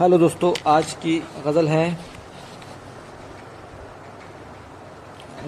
[0.00, 1.98] Hello दोस्तों, आज की गज़ल है।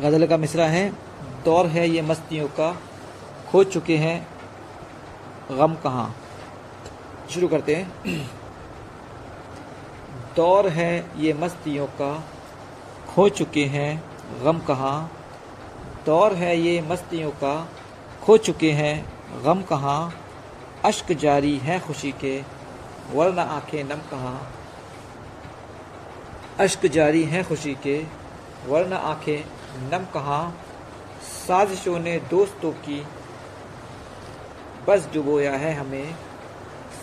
[0.01, 0.93] गज़ल का मिसरा है,
[1.45, 2.77] दौर है ये मस्तियों का,
[3.51, 4.29] खो चुके हैं
[5.51, 6.17] गम कहाँ।
[7.31, 7.93] शुरू करते हैं।
[10.37, 12.25] दौर है ये मस्तियों का,
[13.15, 14.05] खो चुके हैं
[14.45, 15.13] गम कहाँ।
[16.07, 17.69] दौर है ये मस्तियों का,
[18.23, 19.13] खो चुके हैं
[19.45, 20.15] गम कहाँ।
[20.85, 22.60] अश्क जारी है खुशी के
[23.13, 24.53] वरना आँखें नम कहाँ?
[26.59, 28.07] अश्क जारी हैं खुशी के,
[28.67, 29.45] वरना आँखें
[29.93, 30.61] नम कहाँ?
[31.23, 33.07] साजिशों ने दोस्तों की
[34.89, 36.15] बस डुबोया है हमें।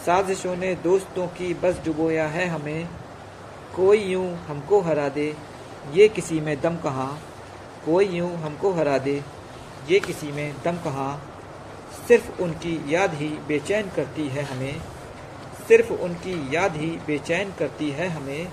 [0.05, 2.89] साजिशों ने दोस्तों की बस डुबोया है हमें।
[3.75, 5.35] कोई यूँ हमको हरा दे,
[5.93, 7.21] ये किसी में दम कहाँ?
[7.85, 9.23] कोई यूँ हमको हरा दे,
[9.89, 11.33] ये किसी में दम कहाँ?
[12.07, 14.81] सिर्फ़ उनकी याद ही बेचैन करती है हमें।
[15.67, 18.47] सिर्फ़ उनकी याद ही बेचैन करती है हमें,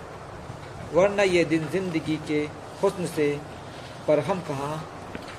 [0.94, 2.40] वरना ये दिन ज़िंदगी के
[2.82, 3.28] हुस्न से
[4.08, 4.84] बरहम कहाँ?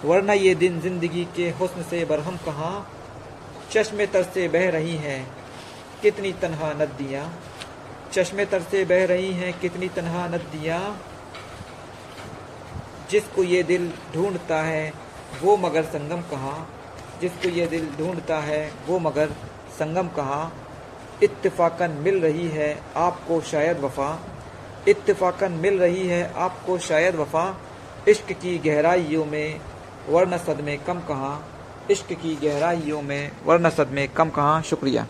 [0.06, 2.88] वरना ये दिन ज़िंदगी के हुस्न से बरहम कहाँ?
[3.72, 5.26] चश्मे तर से बह रही हैं
[6.02, 7.26] कितनी तनहा नदियाँ।
[8.14, 10.82] चश्मे तर से बह रही हैं कितनी तनहा नदियाँ।
[13.12, 14.92] जिसको ये दिल ढूंढता है
[15.42, 16.58] वो मगर संगम कहाँ?
[17.22, 19.36] जिसको ये दिल ढूंढता है वो मगर
[19.80, 20.52] संगम कहाँ?
[21.24, 24.22] इत्तेफाकन मिल रही है आपको शायद वफा।
[24.88, 27.58] इत्तफाकन मिल रही है आपको शायद वफा।
[28.08, 29.60] इश्क की गहराइयों में,
[30.10, 35.08] वरना सदमे कम कहाँ। इश्क की गहराइयों में, वरना सदमे कम कहाँ। शुक्रिया।